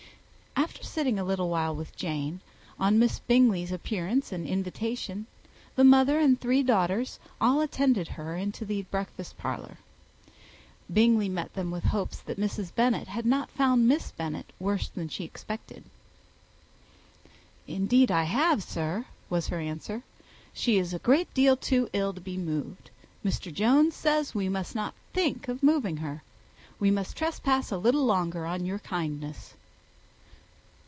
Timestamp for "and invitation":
4.31-5.25